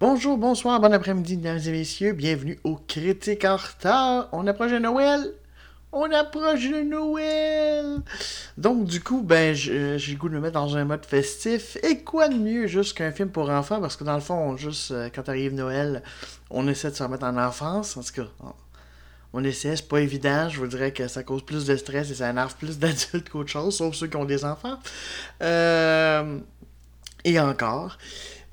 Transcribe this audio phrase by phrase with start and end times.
[0.00, 2.12] Bonjour, bonsoir, bon après-midi, mesdames et messieurs.
[2.12, 4.28] Bienvenue au Critique en retard.
[4.30, 5.34] On approche de Noël.
[5.90, 7.96] On approche de Noël.
[8.56, 11.76] Donc, du coup, ben, j'ai le goût de me mettre dans un mode festif.
[11.82, 13.80] Et quoi de mieux juste qu'un film pour enfants?
[13.80, 16.04] Parce que dans le fond, juste euh, quand arrive Noël,
[16.48, 17.96] on essaie de se remettre en enfance.
[17.96, 18.28] En tout cas,
[19.32, 20.48] on essaie, c'est pas évident.
[20.48, 23.50] Je vous dirais que ça cause plus de stress et ça énerve plus d'adultes qu'autre
[23.50, 24.78] chose, sauf ceux qui ont des enfants.
[25.42, 26.38] Euh,
[27.24, 27.98] et encore.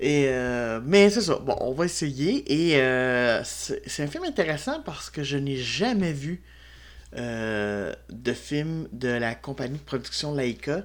[0.00, 1.36] Et euh, mais c'est ça.
[1.36, 2.44] Bon, on va essayer.
[2.52, 6.42] Et euh, c'est un film intéressant parce que je n'ai jamais vu
[7.12, 10.82] de film de la compagnie de production Laika.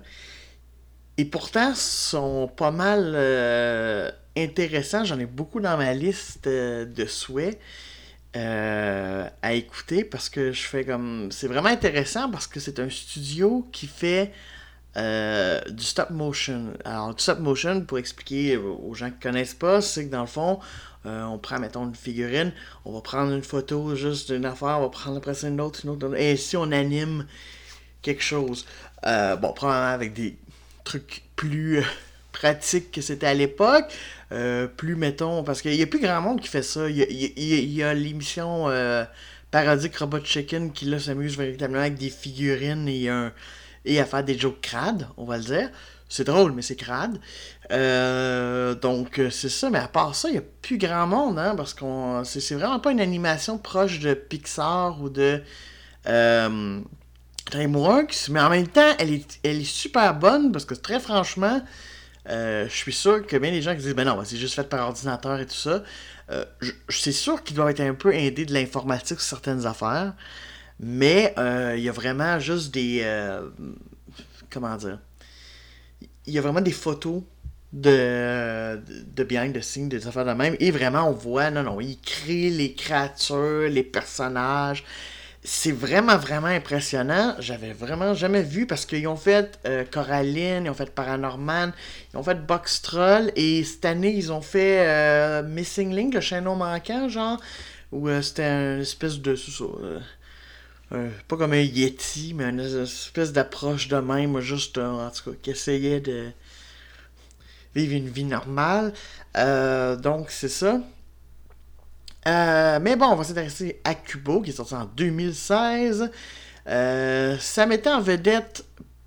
[1.18, 3.16] Et pourtant, sont pas mal
[4.38, 5.04] intéressants.
[5.04, 7.60] J'en ai beaucoup dans ma liste de souhaits.
[8.38, 11.30] Euh, à écouter parce que je fais comme.
[11.34, 14.32] C'est vraiment intéressant parce que c'est un studio qui fait
[14.98, 16.74] euh, du stop motion.
[16.86, 20.28] Alors, du stop motion, pour expliquer aux gens qui connaissent pas, c'est que dans le
[20.28, 20.60] fond,
[21.06, 22.52] euh, on prend, mettons, une figurine,
[22.86, 25.82] on va prendre une photo juste d'une affaire, on va prendre après ça une autre,
[25.84, 27.26] une autre, et si on anime
[28.02, 28.66] quelque chose.
[29.04, 30.38] bon, probablement avec des
[30.84, 31.84] trucs plus
[32.32, 33.92] pratique que c'était à l'époque.
[34.32, 36.90] Euh, plus, mettons, parce qu'il n'y a plus grand monde qui fait ça.
[36.90, 39.04] Il y a, l'émission euh,
[39.52, 43.32] Parodic Robot Chicken qui là s'amuse véritablement avec des figurines et, un,
[43.86, 45.70] et à faire des jokes crades, on va le dire.
[46.10, 47.20] C'est drôle, mais c'est crade.
[47.72, 49.70] Euh, donc, c'est ça.
[49.70, 52.80] Mais à part ça, il n'y a plus grand monde, hein, parce qu'on c'est, vraiment
[52.80, 55.42] pas une animation proche de Pixar ou de
[56.08, 56.80] euh,
[57.50, 58.28] DreamWorks.
[58.30, 61.62] Mais en même temps, elle est, elle est super bonne, parce que très franchement,
[62.30, 64.70] euh, je suis sûr que bien les gens qui disent ben non, c'est juste fait
[64.70, 65.84] par ordinateur et tout ça.
[66.30, 66.46] Euh,
[66.90, 70.14] c'est sûr qu'ils doivent être un peu aidés de l'informatique sur certaines affaires.
[70.82, 73.06] Mais euh, il y a vraiment juste des.
[74.50, 75.00] comment dire?
[76.26, 77.24] Il y a vraiment des photos
[77.72, 78.80] de,
[79.16, 80.56] de behind the scenes, des affaires de même.
[80.60, 84.84] Et vraiment, on voit, non, non, ils créent les créatures, les personnages
[85.44, 87.36] c'est vraiment, vraiment impressionnant.
[87.40, 91.74] J'avais vraiment jamais vu parce qu'ils ont fait euh, Coraline, ils ont fait Paranorman,
[92.14, 96.22] ils ont fait Box Troll et cette année ils ont fait euh, Missing Link, le
[96.22, 97.40] chaînon manquant, genre,
[97.92, 99.36] où euh, c'était une espèce de.
[101.28, 105.52] Pas comme un Yeti, mais une espèce d'approche de même, juste, en tout cas, qui
[105.52, 106.30] essayait de
[107.76, 108.94] vivre une vie normale.
[109.36, 110.82] donc, c'est ça.
[112.28, 116.12] Euh, mais bon, on va s'intéresser à Kubo, qui est sorti en 2016.
[116.68, 118.66] Euh, ça mettait en vedette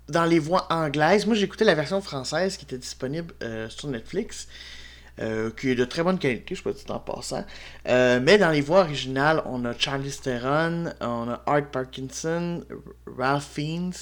[0.09, 1.25] dans les voix anglaises.
[1.25, 4.47] Moi, écouté la version française qui était disponible euh, sur Netflix.
[5.57, 7.45] Qui est de très bonne qualité, je peux dire en passant.
[7.85, 12.63] mais dans les voix originales, on a Charlie Theron, on a Art Parkinson,
[13.17, 13.93] Ralph Fiennes,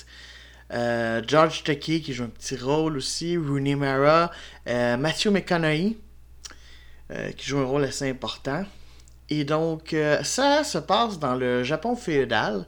[0.72, 4.32] George Takei qui joue un petit rôle aussi, Rooney Mara,
[4.66, 5.98] Matthew McConaughey
[7.38, 8.66] qui joue un rôle assez important.
[9.30, 12.66] Et donc, euh, ça se passe dans le Japon féodal.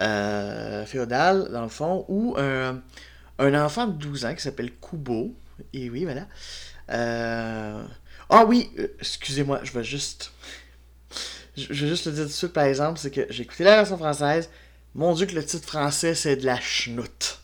[0.00, 5.34] Euh, féodal, dans le fond, où un enfant de 12 ans qui s'appelle Kubo.
[5.72, 6.26] Et oui, voilà.
[6.90, 7.84] Euh,
[8.30, 10.32] ah oui, excusez-moi, je vais juste.
[11.56, 13.76] Je vais juste le dire tout de suite, par exemple, c'est que j'ai écouté la
[13.76, 14.50] version française.
[14.94, 17.40] Mon dieu, que le titre français, c'est de la chenoute.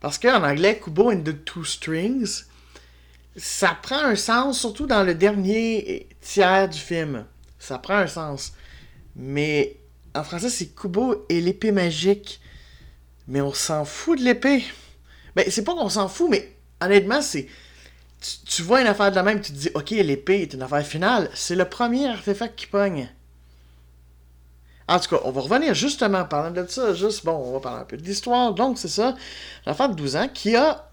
[0.00, 2.44] Parce qu'en anglais, Kubo and the Two Strings,
[3.36, 7.26] ça prend un sens, surtout dans le dernier tiers du film
[7.60, 8.54] ça prend un sens.
[9.14, 9.76] Mais
[10.16, 12.40] en français, c'est Kubo et l'épée magique.
[13.28, 14.64] Mais on s'en fout de l'épée.
[15.36, 17.46] Ben, c'est pas qu'on s'en fout, mais honnêtement, c'est.
[18.46, 20.86] Tu, vois une affaire de la même, tu te dis, ok, l'épée est une affaire
[20.86, 21.30] finale.
[21.34, 23.08] C'est le premier artefact qui pogne.
[24.88, 26.92] En tout cas, on va revenir justement parlant de ça.
[26.94, 28.52] Juste, bon, on va parler un peu de l'histoire.
[28.52, 29.14] Donc, c'est ça.
[29.66, 30.88] L'enfant de 12 ans qui a.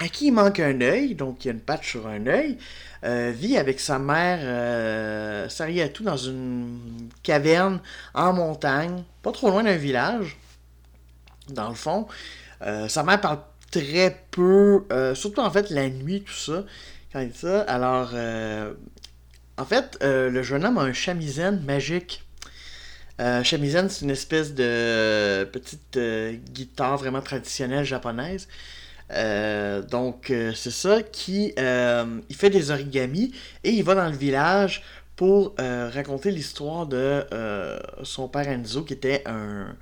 [0.00, 2.58] à qui il manque un œil, donc il y a une patch sur un œil.
[3.04, 5.48] Euh, vit avec sa mère euh,
[5.94, 7.80] tout dans une caverne
[8.14, 10.36] en montagne, pas trop loin d'un village,
[11.48, 12.08] dans le fond.
[12.62, 13.38] Euh, sa mère parle
[13.70, 16.64] très peu, euh, surtout en fait la nuit, tout ça,
[17.12, 17.62] quand il dit ça.
[17.62, 18.12] Alors,
[19.56, 22.24] en fait, le jeune homme a un chamisène magique.
[23.20, 25.98] Euh, shamisen, c'est une espèce de petite
[26.52, 28.46] guitare vraiment traditionnelle japonaise
[29.12, 31.52] euh, donc, euh, c'est ça qui.
[31.58, 33.32] Euh, il fait des origamis
[33.64, 34.82] et il va dans le village
[35.16, 37.26] pour raconter l'histoire de
[38.04, 39.74] son père Enzo, qui était un.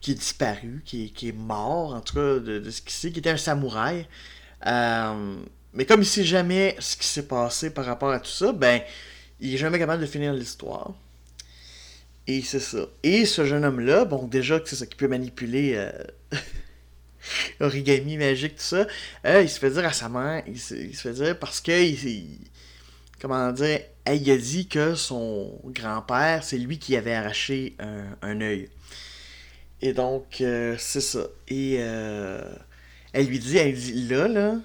[0.00, 3.20] Qui est disparu, qui, qui, est mort, en tout cas, de, ce qu'il sait, qui
[3.20, 4.06] était un samouraï.
[4.64, 8.80] mais comme il sait jamais ce qui s'est passé par rapport à tout ça, ben,
[9.40, 10.92] il est jamais capable de finir l'histoire.
[12.26, 12.86] Et c'est ça.
[13.02, 15.90] Et ce jeune homme-là, bon, déjà que c'est ça qui peut manipuler
[17.60, 18.86] origami magique, tout ça.
[19.26, 22.38] Euh, il se fait dire à sa mère, il se, fait dire parce que, il,
[23.20, 28.68] comment dire, a dit que son grand-père, c'est lui qui avait arraché un, un œil.
[29.80, 31.26] Et donc, euh, c'est ça.
[31.48, 32.42] Et euh,
[33.12, 34.56] elle lui dit, elle dit, là, là,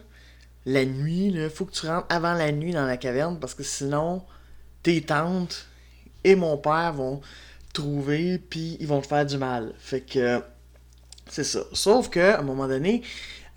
[0.66, 3.64] la nuit, il faut que tu rentres avant la nuit dans la caverne parce que
[3.64, 4.24] sinon,
[4.84, 5.68] tes tantes
[6.24, 7.22] et mon père vont
[7.74, 9.74] trouver puis ils vont te faire du mal.
[9.80, 10.42] Fait que
[11.30, 11.62] c'est ça.
[11.74, 13.04] Sauf que à un moment donné,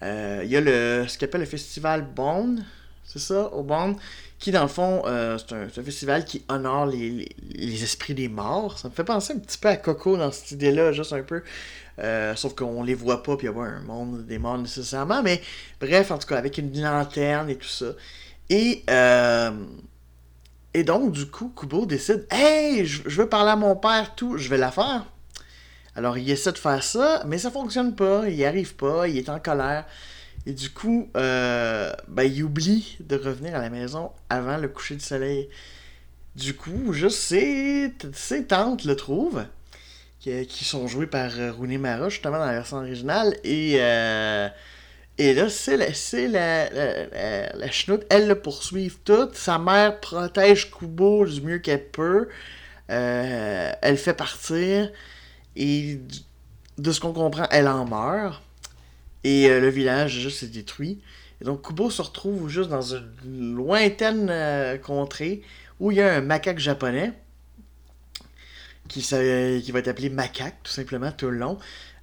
[0.02, 2.56] euh, il y a le ce qu'on appelle le festival Bond,
[3.12, 3.96] c'est ça, au Bond,
[4.38, 7.28] qui dans le fond, euh, c'est un, festival qui honore les,
[7.82, 8.78] esprits des morts.
[8.78, 11.42] Ça me fait penser un petit peu à Coco dans cette idée-là, juste un peu.
[11.98, 14.56] Euh, sauf qu'on les voit pas, puis il y a pas un monde des morts
[14.56, 15.22] nécessairement.
[15.22, 15.42] Mais
[15.78, 17.92] bref, en tout cas, avec une lanterne et tout ça.
[18.48, 19.50] Et, euh,
[20.72, 24.48] et donc, du coup, Kubo décide Hey, je, veux parler à mon père, tout, je
[24.48, 25.04] vais la faire.
[25.94, 29.18] Alors, il essaie de faire ça, mais ça fonctionne pas, il n'y arrive pas, il
[29.18, 29.84] est en colère.
[30.46, 34.96] Et du coup, euh, ben, il oublie de revenir à la maison avant le coucher
[34.96, 35.48] du soleil.
[36.34, 39.44] Du coup, juste ses, ses tantes le trouvent
[40.22, 43.36] qui, sont joués par euh, Rooney Mara, justement, dans la version originale.
[43.42, 44.48] Et, euh,
[45.18, 45.88] et là, c'est la,
[46.28, 49.34] la, la, la, chenoute, elle le poursuit toute.
[49.34, 52.28] Sa mère protège Kubo du mieux qu'elle peut.
[52.90, 54.90] Euh, elle fait partir.
[55.56, 56.00] Et
[56.78, 58.42] de ce qu'on comprend, elle en meurt.
[59.24, 61.00] Et le village juste est détruit.
[61.40, 65.42] Et donc Kubo se retrouve juste dans une lointaine contrée
[65.80, 67.12] où il y a un macaque japonais
[68.88, 69.00] qui,
[69.72, 71.58] va être appelé Macaque, tout simplement, tout le long.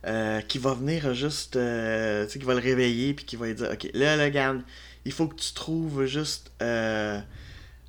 [0.07, 3.47] Euh, qui va venir juste, euh, tu sais, qui va le réveiller, puis qui va
[3.47, 4.61] lui dire, ok, là, là, regarde,
[5.03, 7.19] il faut que tu trouves juste, euh,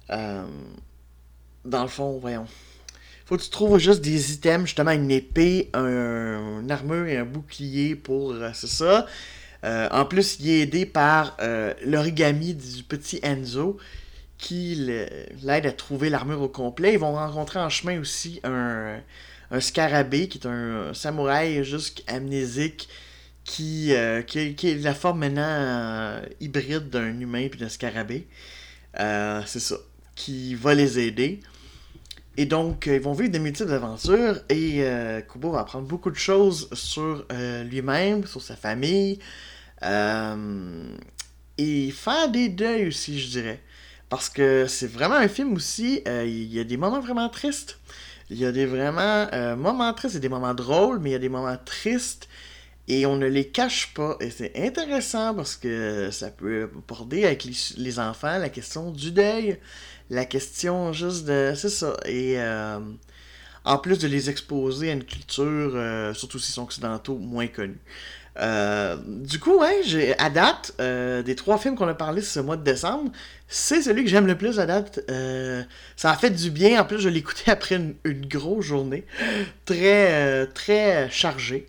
[0.09, 2.47] dans le fond, voyons,
[3.31, 7.25] faut que tu trouves juste des items, justement, une épée, un, une armure et un
[7.25, 9.06] bouclier pour, c'est ça.
[9.62, 11.37] en plus, il est aidé par
[11.87, 13.79] l'origami du petit Enzo,
[14.41, 14.75] qui
[15.43, 16.94] l'aide à trouver l'armure au complet.
[16.94, 19.00] Ils vont rencontrer en chemin aussi un,
[19.61, 22.88] scarabée, qui est un, samouraï juste amnésique,
[23.44, 28.26] qui, euh, qui, est la forme maintenant euh, hybride d'un humain puis d'un scarabée.
[28.99, 29.76] Euh, c'est ça.
[30.15, 31.41] Qui va les aider.
[32.37, 34.85] Et donc, ils vont vivre des multiples aventures et
[35.31, 37.27] Kubo va apprendre beaucoup de choses sur
[37.65, 39.19] lui-même, sur sa famille.
[41.59, 43.61] et faire des deuils aussi, je dirais.
[44.11, 47.79] Parce que c'est vraiment un film aussi, euh, il y a des moments vraiment tristes.
[48.29, 51.17] Il y a des vraiment euh, moments tristes et des moments drôles, mais il y
[51.17, 52.29] a des moments tristes
[52.88, 54.17] et on ne les cache pas.
[54.19, 59.61] Et c'est intéressant parce que ça peut aborder avec les, enfants la question du deuil,
[60.11, 61.53] la question juste de.
[61.57, 61.97] C'est ça.
[62.05, 62.79] Et euh,
[63.65, 65.73] en plus de les exposer à une culture,
[66.15, 67.81] surtout s'ils sont occidentaux, moins connus.
[68.39, 72.57] Euh, du coup, j'ai à date, euh, des trois films qu'on a parlé ce mois
[72.57, 73.11] de décembre,
[73.49, 75.00] c'est celui que j'aime le plus à date.
[75.11, 75.62] Euh,
[75.97, 76.81] ça a fait du bien.
[76.81, 77.95] En plus, je écouté après une,
[78.26, 79.05] grosse journée.
[79.64, 81.67] Très, très chargée.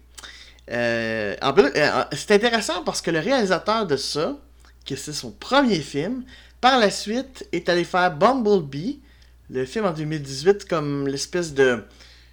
[0.69, 1.71] en plus,
[2.13, 4.37] c'est intéressant parce que le réalisateur de ça,
[4.85, 6.23] que c'est son premier film,
[6.61, 9.01] par la suite est allé faire Bumblebee,
[9.49, 11.83] le film en 2018, comme l'espèce de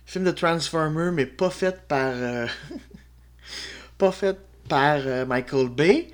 [0.06, 2.14] film de Transformer, mais pas fait par.
[3.98, 6.08] pas fait par euh, Michael Bay.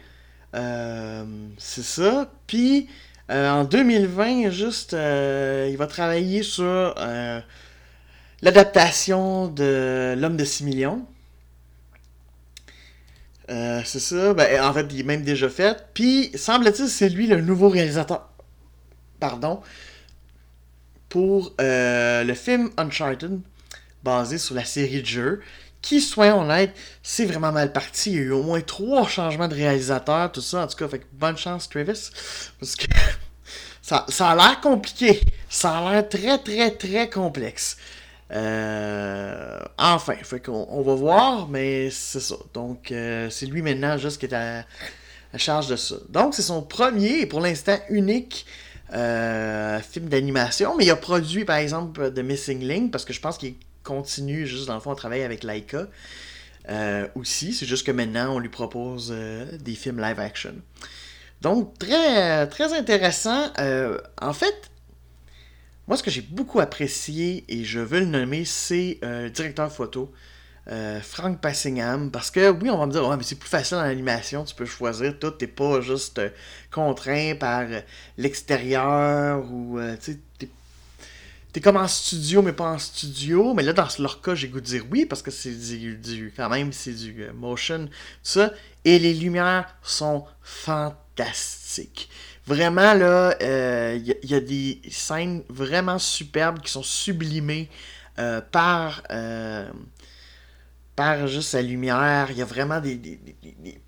[0.54, 1.24] Euh,
[1.58, 2.30] c'est ça.
[2.46, 2.88] Puis
[3.30, 6.94] euh, en 2020, juste, il va travailler sur
[8.42, 11.06] l'adaptation de L'homme de 6 millions.
[13.48, 14.34] C'est ça.
[14.34, 15.86] Ben, en fait, il est même déjà fait.
[15.94, 18.28] Puis, semble-t-il, c'est lui le nouveau réalisateur.
[19.20, 19.60] Pardon.
[21.08, 23.40] Pour le film Uncharted,
[24.02, 25.42] basé sur la série de jeux
[25.84, 28.12] qui, soyons honnêtes, c'est vraiment mal parti.
[28.12, 30.64] Il y a eu au moins trois changements de réalisateur, tout ça.
[30.64, 32.10] En tout cas, fait bonne chance, Travis.
[32.58, 32.86] Parce que
[33.82, 35.20] ça, a l'air compliqué.
[35.50, 37.76] Ça a l'air très, très, très complexe.
[38.34, 40.14] Euh, enfin,
[40.48, 42.36] on va voir, mais c'est ça.
[42.52, 44.64] Donc, euh, c'est lui maintenant juste qui est à,
[45.36, 45.96] charge de ça.
[46.08, 48.46] Donc, c'est son premier et pour l'instant unique
[48.92, 50.76] euh, film d'animation.
[50.76, 54.46] Mais il a produit, par exemple, The Missing Link parce que je pense qu'il continue
[54.46, 55.86] juste dans le fond à travailler avec Laika
[57.14, 57.52] aussi.
[57.52, 59.14] C'est juste que maintenant on lui propose
[59.60, 60.54] des films live action.
[61.42, 63.52] Donc très très intéressant.
[64.22, 64.70] En fait,
[65.86, 70.12] moi ce que j'ai beaucoup apprécié et je veux le nommer, c'est le directeur photo.
[71.02, 73.80] Frank Passingham, parce que oui, on va me dire, ouais, mais c'est plus facile en
[73.80, 76.22] animation, tu peux choisir tout, t'es pas juste
[76.70, 77.66] contraint par
[78.16, 80.18] l'extérieur ou tu
[81.54, 83.54] t'es comme en studio, mais pas en studio.
[83.54, 86.34] Mais là, dans leur cas, j'ai goût de dire oui, parce que c'est du, du,
[86.36, 87.90] quand même, c'est du euh, motion, tout
[88.24, 88.52] ça.
[88.84, 92.10] Et les lumières sont fantastiques.
[92.46, 97.70] Vraiment, là, il euh, y, a des scènes vraiment superbes qui sont sublimées
[98.18, 99.66] euh, par, euh,
[100.94, 102.28] par juste la lumière.
[102.30, 103.18] Il y a vraiment des,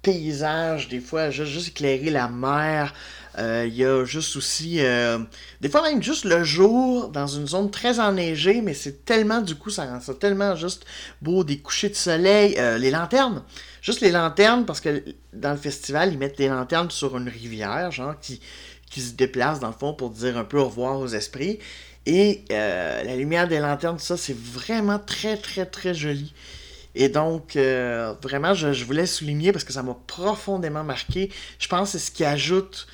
[0.01, 2.95] paysages, des fois, juste, juste éclairer la mer.
[3.38, 4.81] Euh, il y a juste aussi,
[5.61, 9.55] des fois même juste le jour dans une zone très enneigée, mais c'est tellement, du
[9.55, 10.87] coup, ça rend ça tellement juste
[11.21, 13.43] beau, des couchers de soleil, les lanternes.
[13.87, 17.93] Juste les lanternes, parce que dans le festival, ils mettent des lanternes sur une rivière,
[17.93, 18.40] genre, qui,
[18.97, 21.61] se déplace dans le fond pour dire un peu au revoir aux esprits.
[22.05, 26.35] Et euh, la lumière des lanternes, ça, c'est vraiment très, très, très joli.
[26.97, 31.31] Et donc, euh, vraiment, je, voulais souligner parce que ça m'a profondément marqué.
[31.61, 32.88] Je pense que c'est ce qui ajoute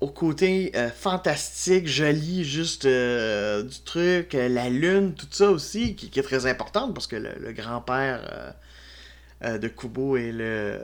[0.00, 6.22] au côté euh, fantastique, joli, juste du truc, la lune, tout ça aussi, qui, est
[6.22, 8.54] très importante parce que le, grand-père
[9.42, 10.78] de Kubo est le,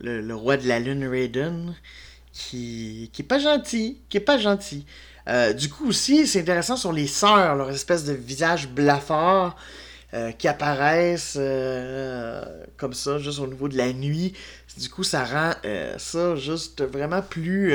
[0.00, 1.74] le, roi de la lune Raiden,
[2.32, 4.84] qui, qui est pas gentil, qui est pas gentil.
[5.28, 9.56] Euh, du coup aussi, c'est intéressant sur les sœurs, leur espèce de visage blafard
[10.14, 12.44] euh, qui apparaissent euh,
[12.76, 14.34] comme ça, juste au niveau de la nuit.
[14.78, 15.52] Du coup, ça rend
[15.98, 17.72] ça juste vraiment plus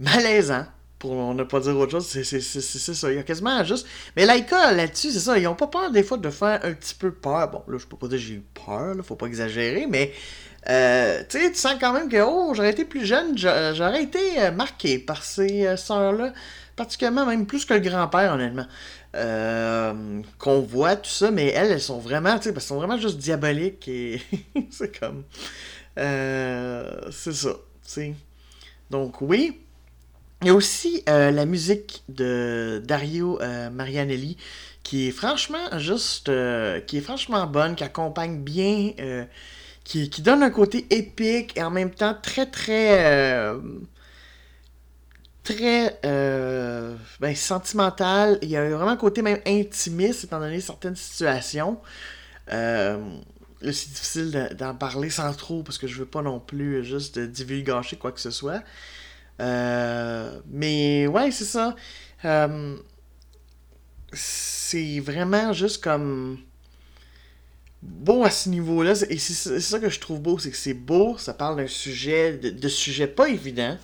[0.00, 0.66] malaisant.
[0.98, 3.10] Pour ne pas dire autre chose, c'est ça.
[3.12, 3.86] Il y a quasiment juste.
[4.16, 5.38] Mais Laika, là-dessus, c'est ça.
[5.38, 7.48] Ils ont pas peur des fois de faire un petit peu peur.
[7.50, 10.12] Bon, là, je peux pas dire que j'ai eu peur, là, faut pas exagérer, mais
[10.68, 14.40] euh, tu sais, tu sens quand même que, oh, j'aurais été plus jeune, j'aurais été
[14.40, 16.32] euh, marqué par ces euh, sœurs-là,
[16.76, 18.66] particulièrement même plus que le grand-père, honnêtement.
[20.38, 23.18] qu'on voit tout ça, mais elles, elles sont vraiment, tu sais, qu'elles sont vraiment juste
[23.18, 24.20] diaboliques et
[24.70, 25.24] c'est comme.
[25.96, 28.14] c'est ça, tu sais.
[28.90, 29.60] Donc, oui.
[30.42, 33.40] Il y a aussi la musique de Dario
[33.72, 34.36] Marianelli
[34.84, 36.30] qui est franchement juste.
[36.86, 38.92] qui est franchement bonne, qui accompagne bien
[39.88, 43.58] qui, donne un côté épique et en même temps très très euh,
[45.42, 48.38] très euh, ben, sentimental.
[48.42, 51.80] Il y a vraiment un côté même intimiste étant donné certaines situations.
[53.64, 57.18] Euh, c'est difficile d'en parler sans trop parce que je veux pas non plus juste
[57.18, 58.62] divulgacher quoi que ce soit.
[59.40, 61.74] Euh, mais ouais, c'est ça.
[64.12, 66.38] c'est vraiment juste comme
[67.82, 68.92] beau à ce niveau-là.
[69.10, 72.32] Et c'est ça que je trouve beau, c'est que c'est beau, ça parle d'un sujet,
[72.32, 73.76] de, de sujets pas évidents.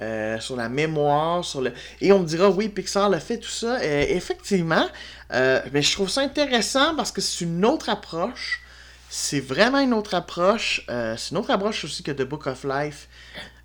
[0.00, 1.72] Euh, sur la mémoire, sur le.
[2.00, 3.78] Et on me dira, oui, Pixar l'a fait, tout ça.
[3.80, 4.88] Euh, effectivement,
[5.32, 8.60] euh, mais je trouve ça intéressant parce que c'est une autre approche.
[9.16, 10.84] C'est vraiment une autre approche.
[10.88, 13.08] c'est une autre approche aussi que The Book of Life.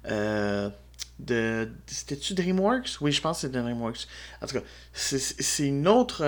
[0.06, 3.02] de c'était-tu DreamWorks?
[3.02, 4.08] Oui je pense que c'est DreamWorks
[4.42, 4.64] en tout cas
[4.94, 6.24] c'est une autre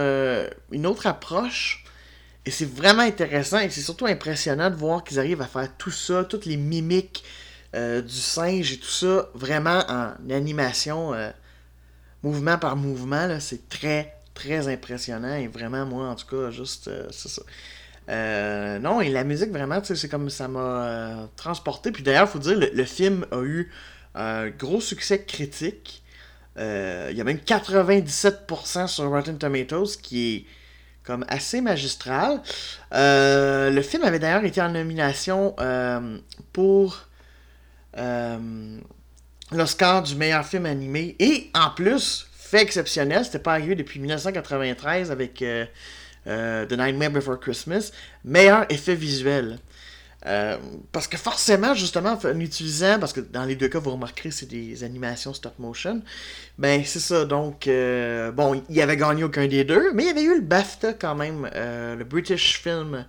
[0.71, 1.85] une autre approche
[2.45, 5.91] et c'est vraiment intéressant et c'est surtout impressionnant de voir qu'ils arrivent à faire tout
[5.91, 7.23] ça, toutes les mimiques
[7.75, 11.29] euh, du singe et tout ça, vraiment en animation, euh,
[12.23, 13.39] mouvement par mouvement.
[13.39, 17.43] C'est très, très impressionnant et vraiment, moi, en tout cas, juste, euh, c'est ça.
[18.07, 21.91] Non, et la musique, vraiment, c'est comme ça m'a transporté.
[21.91, 23.71] Puis d'ailleurs, il faut dire, le, le, film a eu
[24.15, 26.03] un gros succès critique.
[26.57, 30.45] il y a même 97% sur Rotten Tomatoes, qui est
[31.03, 32.41] comme assez magistral.
[32.93, 36.17] Euh, le film avait d'ailleurs été en nomination euh,
[36.53, 37.07] pour
[37.97, 38.79] euh,
[39.51, 41.15] l'Oscar du meilleur film animé.
[41.19, 45.43] Et en plus, fait exceptionnel, c'était pas arrivé depuis 1993 avec
[46.25, 47.91] The Nightmare Before Christmas,
[48.23, 49.57] meilleur effet visuel.
[50.27, 50.57] Euh,
[50.91, 54.45] parce que forcément, justement, en utilisant, parce que dans les deux cas, vous remarquerez, c'est
[54.45, 56.01] des animations stop motion.
[56.59, 57.25] Ben, c'est ça.
[57.25, 60.41] Donc, euh, bon, il avait gagné aucun des deux, mais il y avait eu le
[60.41, 63.05] BAFTA quand même, euh, le British Film.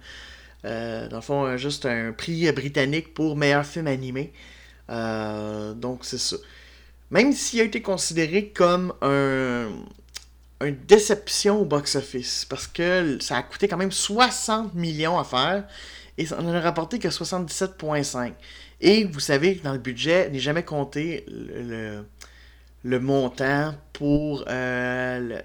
[0.65, 4.33] dans le fond, juste un prix britannique pour meilleur film animé.
[4.89, 6.37] donc, c'est ça.
[7.11, 9.69] Même s'il a été considéré comme un,
[10.65, 15.65] une déception au box-office, parce que ça a coûté quand même 60 millions à faire
[16.19, 18.33] et ça n'en a rapporté que 77,5.
[18.81, 22.05] Et vous savez que dans le budget n'est jamais compté le,
[23.01, 25.41] montant pour euh,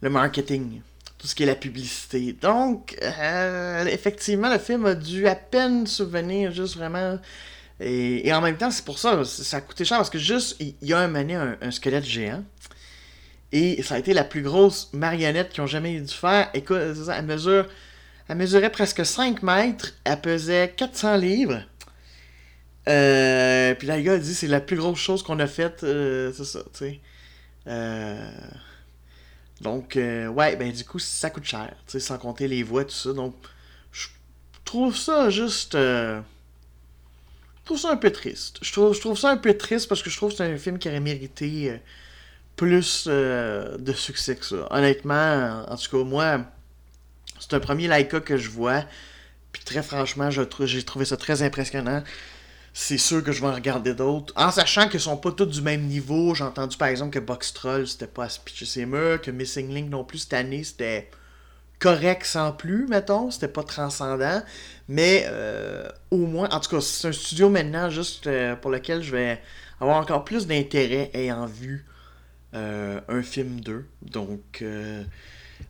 [0.00, 0.80] le, marketing,
[1.16, 2.32] tout ce qui est la publicité.
[2.32, 7.18] Donc, euh, effectivement, le film a dû à peine souvenir juste vraiment.
[7.80, 10.74] Et, en même temps, c'est pour ça, ça a coûté cher parce que juste, il
[10.82, 12.42] y a un mané un, squelette géant.
[13.54, 16.50] Et ça a été la plus grosse marionnette qu'ils ont jamais dû faire.
[16.52, 16.76] Écoute,
[17.08, 17.66] à mesure
[18.28, 21.62] elle mesurait presque 5 mètres, elle pesait 400 livres.
[22.88, 25.84] Euh, puis là, le gars a dit c'est la plus grosse chose qu'on a faite,
[25.84, 27.00] euh, c'est ça, tu
[27.66, 27.70] sais.
[29.60, 33.12] donc, ouais, ben du coup, ça coûte cher, sans compter les voix, tout ça.
[33.12, 33.34] Donc,
[33.92, 34.08] je
[34.64, 35.76] trouve ça juste
[37.64, 38.58] je trouve ça un peu triste.
[38.60, 40.58] Je trouve, je trouve ça un peu triste parce que je trouve que c'est un
[40.58, 41.78] film qui aurait mérité euh,
[42.56, 44.66] plus euh, de succès que ça.
[44.70, 46.40] Honnêtement, en tout cas, moi,
[47.40, 48.84] c'est un premier Laika que je vois.
[49.52, 50.46] Puis très franchement, j'ai
[50.84, 52.02] trouvé ça très impressionnant.
[52.72, 54.32] C'est sûr que je vais en regarder d'autres.
[54.36, 56.34] En sachant qu'ils sont pas tous du même niveau.
[56.34, 58.40] J'ai entendu par exemple que Box Troll c'était pas à se
[59.16, 61.08] que Missing Link non plus cette année c'était
[61.78, 63.30] correct sans plus, mettons.
[63.30, 64.42] C'était pas transcendant.
[64.88, 69.02] Mais euh, au moins, en tout cas, c'est un studio maintenant juste euh, pour lequel
[69.02, 69.40] je vais
[69.80, 71.84] avoir encore plus d'intérêt ayant vu
[72.54, 73.84] un film 2.
[74.02, 74.64] Donc,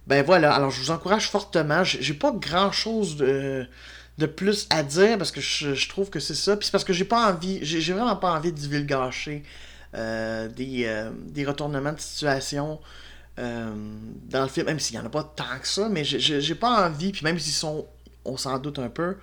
[0.06, 0.52] ben voilà.
[0.54, 1.82] Alors, je vous encourage fortement.
[1.84, 3.66] J'ai pas grand chose de,
[4.36, 6.56] plus à dire parce que je, trouve que c'est ça.
[6.56, 9.42] Puis c'est parce que j'ai pas envie, j'ai vraiment pas envie de divulgacher
[9.94, 12.80] des, des retournements de situation.
[13.36, 16.86] dans le film, même s'il n'y en a pas tant que ça, mais j'ai pas
[16.86, 17.86] envie, puis même s'ils sont
[18.24, 19.16] on s'en doute un peu.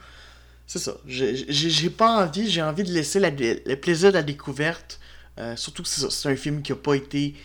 [0.67, 0.93] C'est ça.
[1.05, 4.99] J'ai pas envie, j'ai envie de laisser le plaisir de la découverte.
[5.41, 7.36] Euh, surtout que c'est un film qui a pas été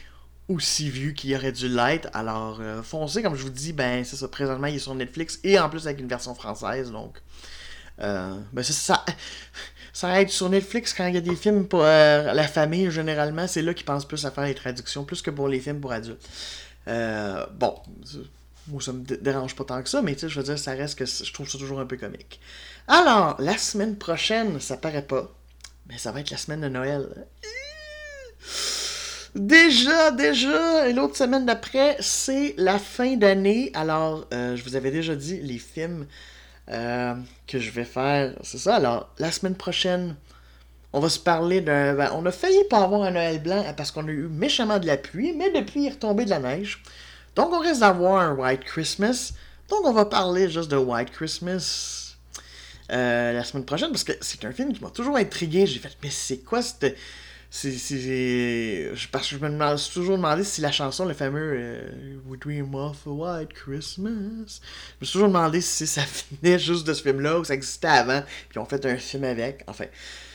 [0.49, 2.09] aussi vu qu'il aurait dû l'être.
[2.13, 4.29] Alors, euh, foncez, comme je vous dis, ben c'est ça.
[4.29, 6.91] Présentement, il est sur Netflix et en plus avec une version française.
[6.93, 7.21] Donc,
[8.01, 9.05] euh, ben ça.
[9.93, 13.63] Ça aide sur Netflix quand il y a des films pour la famille, généralement, c'est
[13.63, 16.21] là qu'ils pensent plus à faire les traductions, plus que pour les films pour adultes.
[16.87, 17.81] bon,
[18.69, 20.73] moi, ça me dérange pas tant que ça, mais tu sais, je veux dire, ça
[20.73, 22.41] reste que je trouve ça toujours un peu comique.
[22.89, 25.33] Alors, la semaine prochaine, ça paraît pas,
[25.89, 27.09] mais ça va être la semaine de Noël.
[29.35, 33.71] Déjà, déjà, l'autre semaine d'après, c'est la fin d'année.
[33.75, 36.07] Alors, euh, je vous avais déjà dit les films
[36.71, 37.15] euh,
[37.47, 38.35] que je vais faire.
[38.43, 38.77] C'est ça?
[38.77, 40.17] Alors, la semaine prochaine,
[40.95, 41.95] on va se parler d'un.
[41.95, 44.87] Ben, on a failli pas avoir un Noël blanc parce qu'on a eu méchamment de
[44.87, 46.83] la pluie, mais depuis, il est retombé de la neige.
[47.35, 49.33] Donc, on risque d'avoir un White Christmas.
[49.69, 52.17] Donc, on va parler juste de White Christmas
[52.91, 55.67] euh, la semaine prochaine parce que c'est un film qui m'a toujours intrigué.
[55.67, 56.97] J'ai fait, mais c'est quoi cette.
[57.51, 62.39] C'est, parce que je me suis toujours demandé si la chanson, le fameux euh, We
[62.39, 66.03] Dream of a White Christmas, je me suis toujours demandé si ça
[66.43, 69.63] venait juste de ce film-là ou ça existait avant, puis on fait un film avec.
[69.69, 69.87] Enfin,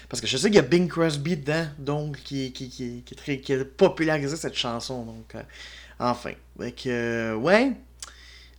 [0.10, 3.54] parce que je sais qu'il y a Bing Crosby dedans, donc qui, qui, qui, qui,
[3.54, 5.06] a popularisé cette chanson.
[5.06, 5.42] Donc, euh,
[6.02, 6.32] Enfin.
[6.58, 7.74] Donc, euh, ouais.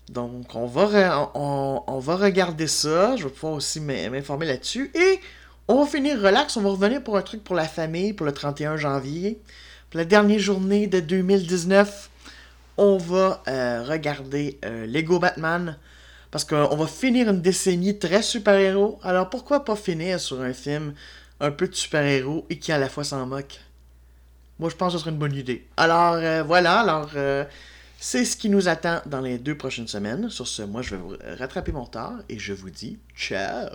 [0.08, 3.16] Donc, on va, on, va regarder ça.
[3.16, 4.90] Je vais pouvoir aussi m'informer là-dessus.
[4.94, 5.20] Et
[5.68, 6.57] on va finir relax.
[6.57, 9.40] On va revenir pour un truc pour la famille pour le 31 janvier.
[9.90, 12.11] Pour la dernière journée de 2019,
[12.79, 15.77] on va euh, regarder euh, Lego Batman.
[16.31, 18.98] Parce qu'on va finir une décennie très super-héros.
[19.03, 20.94] Alors pourquoi pas finir sur un film
[21.40, 23.61] un peu de super-héros et qui à la fois s'en moque?
[24.59, 25.66] Moi, je pense que ce serait une bonne idée.
[25.77, 26.81] Alors, euh, voilà.
[26.81, 27.11] Alors,
[27.98, 30.31] c'est ce qui nous attend dans les deux prochaines semaines.
[30.31, 33.70] Sur ce, moi, je vais vous rattraper mon temps et je vous dis ciao!